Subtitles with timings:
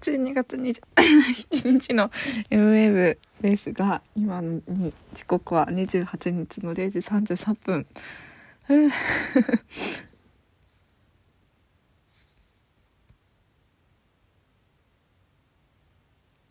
[0.00, 0.80] 12月27
[1.80, 2.10] 日の
[2.50, 4.62] MWeb ですが今に
[5.14, 7.86] 時刻は28日の0時33分。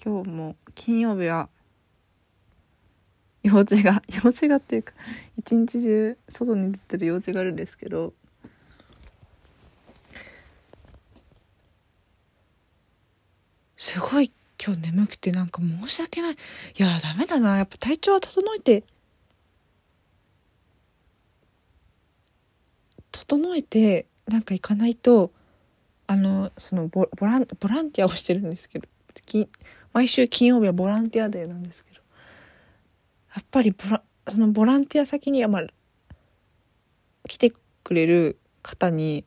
[0.04, 1.50] 今日も金曜日は
[3.44, 4.94] 用事が 用事がっていうか
[5.38, 8.14] 一日中外に出てる用事があるんですけど
[13.78, 14.32] すごい
[14.64, 16.34] 今日眠くてなんか申し訳ない。
[16.34, 16.36] い
[16.78, 17.58] や、ダメだな。
[17.58, 18.84] やっぱ体調は整えて、
[23.12, 25.32] 整えて、なんか行かないと、
[26.08, 28.88] あの、そのボボラン、ボランティアをしてるんですけど、
[29.94, 32.02] 毎週金曜日はボランティアデーなんですけど、
[33.36, 35.68] やっぱりボラ、そのボランティア先には、まあ、
[37.28, 39.24] 来てくれる方に、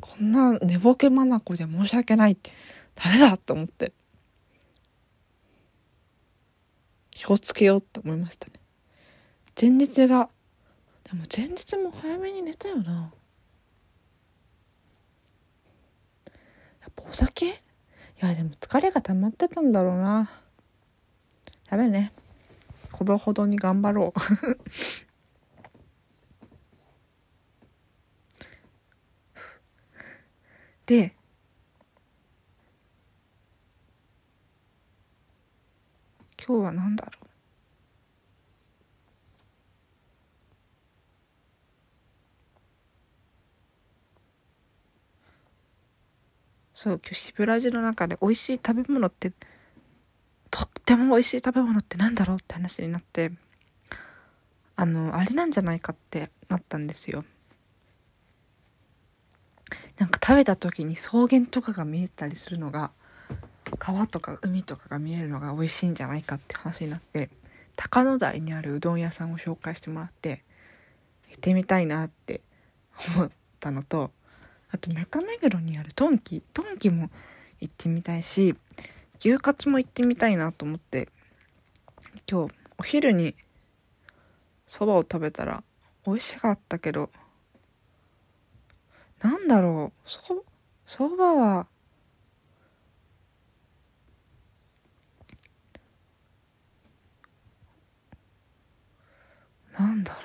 [0.00, 2.52] こんな寝ぼけまなこで申し訳ないって、
[3.00, 3.92] ダメだと思って。
[7.10, 8.54] 気をつけようって思いましたね。
[9.60, 10.28] 前日が、
[11.04, 13.12] でも前日も早めに寝たよな。
[16.80, 17.48] やっぱお酒？
[17.48, 17.52] い
[18.18, 20.28] やでも疲れが溜まってたんだろうな。
[21.70, 22.12] ダメね。
[22.90, 24.20] ほどほどに頑張ろう。
[30.86, 31.14] で、
[36.48, 37.26] 今日は何だろう？
[46.72, 49.32] そう今日シブラジの中で美味しい食べ物って
[50.50, 53.32] とっても美味しい食べ物ってなんだろうって話になって
[54.74, 57.26] あのあれなんじゃないかってなったんですよ。
[59.98, 62.90] なんか食べた時に草原とかが見えたりするのが
[63.78, 67.30] 川とか海とかが見えるのが美味しいんじゃないかって話になって
[67.76, 70.42] 高野台にあるうどん屋さんを紹介してもらって
[71.28, 72.40] 行ってみたいなって
[73.16, 73.30] 思っ
[73.60, 74.10] たのと
[74.70, 77.10] あと中目黒にあるトンキトンキも
[77.60, 78.54] 行ってみたいし
[79.20, 81.08] 牛カツも行ってみたいなと思って
[82.30, 83.34] 今日お昼に
[84.66, 85.62] そばを食べたら
[86.06, 87.10] 美味しかったけど
[89.22, 90.44] なんだろうそ
[90.86, 91.66] そばは
[99.78, 100.22] なんだろう。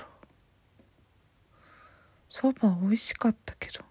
[2.30, 3.86] そば美味しかったけど。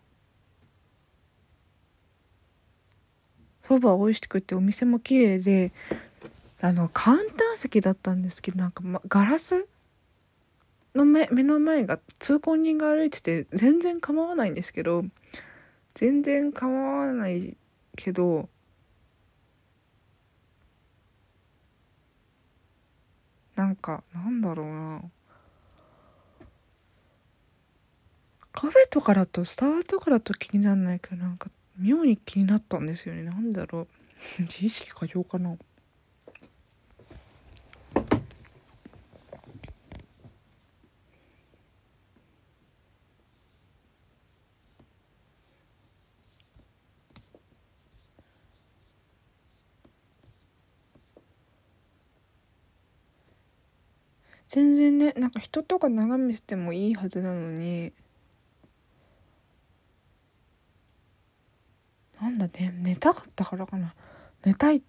[3.68, 5.72] そば美味しくてお店も綺麗で
[6.60, 9.66] あのカウンター席だったんですけどなんか、ま、ガラス
[10.94, 15.04] の目目の前が通行人が歩いてて全然構わないんですけど
[15.94, 17.56] 全然構わない
[17.96, 18.48] けど
[23.54, 25.02] なんかなんだろうな。
[28.62, 33.24] カフェとかだとスタバとかだと気にならないけどなんか妙に気になったんですよね。
[33.24, 33.88] なんだろう。
[34.42, 35.56] 自意識過剰かな。
[54.46, 57.92] 全然ねなんか人とか眺めてもいいはずなのに
[62.22, 63.94] なんだね寝たかったからかな。
[64.44, 64.82] 寝たい。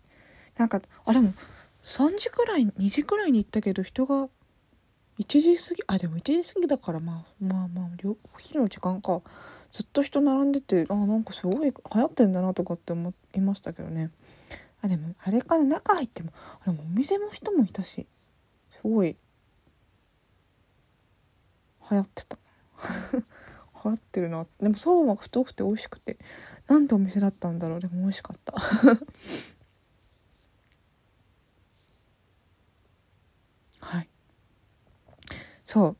[0.56, 1.34] なんかあでも
[1.84, 4.30] 3時くらい2時くらいに行ったけど人が
[5.20, 9.22] 1時過ぎあでも1時過ぎだからまあまあまあお昼の時間か。
[9.72, 14.12] ずっと人並んでてあなんかすごい流行ってんだなとかって思いましたけどね。
[14.84, 18.06] あでもあれかな中入ってもあでもお店の人もいたし
[18.72, 19.18] すごい
[21.90, 22.38] 流行ってた。
[23.86, 24.46] 流行ってるな。
[24.62, 26.18] でもそばが太くて美味しくて。
[26.68, 27.80] なんでお店だったんだろう。
[27.80, 28.54] でも美味しかった。
[33.80, 34.10] はい。
[35.64, 35.98] そう。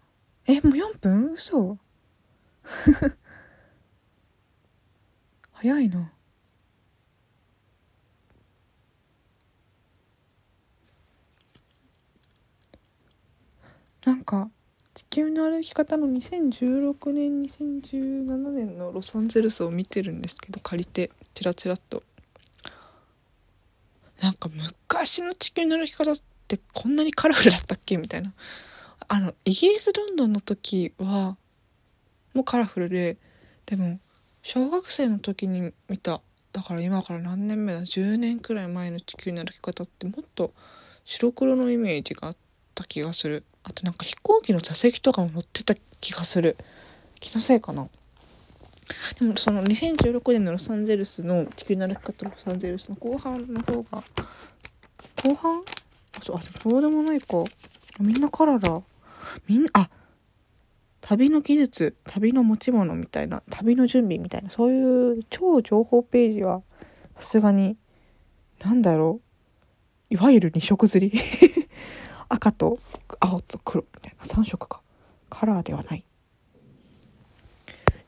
[0.48, 1.32] えもう4分？
[1.34, 1.78] 嘘。
[5.52, 6.12] 早いな。
[14.06, 14.50] なんか
[14.94, 22.04] 地球の歩き方の2016年2017年のロサンゼルスを見てるんですけど借りてチラチラっと。
[24.22, 26.16] なんか昔の地球の歩き方っ
[26.48, 27.98] てこんなにカラフルだったっけ？
[27.98, 28.32] みたいな。
[29.08, 31.36] あのイギリスロンドンの時は
[32.34, 33.18] もうカラフルで
[33.66, 34.00] でも
[34.44, 36.22] 小学生の時に見た。
[36.52, 40.54] だから今から何年目だ？10年くらい前の地球の歩き方ってもっと
[41.04, 42.38] 白黒のイメージがあっ
[42.76, 43.44] た気がする。
[43.64, 46.58] あとなんか飛行機の座席とかも乗ってた気がする。
[47.20, 47.88] 気のせいかな。
[49.20, 54.04] でもその2016年のロサンゼルスの地球の歩き方ロサンゼルスの後半の方が
[55.24, 55.60] 後半？
[55.60, 55.64] あ
[56.22, 57.44] そうあそうでもないか。
[58.00, 58.82] みんなカラーだ
[59.48, 59.90] みんなあ
[61.00, 66.62] 旅の技術旅の持ち物みたいな旅の準備みたいなそういう超情報ページは
[67.18, 67.78] さすがに
[68.60, 69.22] なんだろ
[70.12, 70.14] う。
[70.14, 71.18] いわゆる2色釣り。
[72.34, 72.80] 赤と
[73.20, 74.82] 青と黒みたいな3色か。
[75.30, 76.04] カラーではない。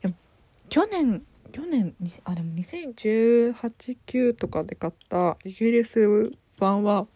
[0.02, 0.14] でも
[0.68, 7.06] 去年去年にあでも2018-9とかで買ったイギリス版は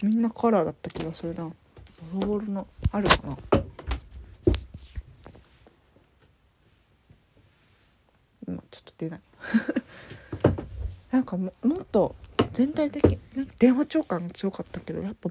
[0.00, 1.50] みんなカラーだった気がするな。
[2.12, 3.38] ボロボロのあるかな。
[8.46, 9.20] 今ちょっと出ない。
[11.10, 12.14] なんかももっと
[12.52, 15.30] 全体的なんか電話帳感が強かったけどやっぱ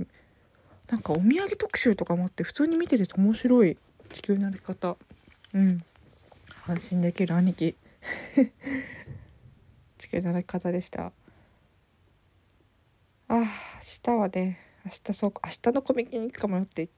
[0.90, 3.78] なんかお土産特集とかもあって普通に見てて面白い
[4.12, 4.98] 地球の歩き方。
[5.54, 5.84] うん。
[6.68, 7.76] 安心できる兄貴。
[9.98, 11.12] 地球の歩き方でした。
[13.28, 13.46] あ明
[14.02, 16.90] 日はね明日そう明日のコミケに行くか迷って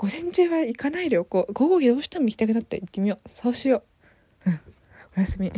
[0.00, 1.52] 午前中は行かないでおこう。
[1.52, 2.76] 午後どうしても行きたくなった。
[2.76, 3.28] ら行ってみよう。
[3.28, 3.82] そうしよ
[4.46, 4.50] う。
[4.50, 4.60] うん。
[5.16, 5.52] おやすみ。